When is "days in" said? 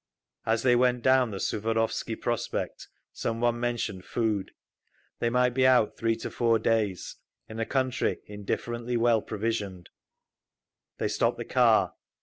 6.57-7.59